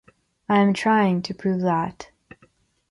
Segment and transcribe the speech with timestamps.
[0.49, 2.09] I am trying to prove that.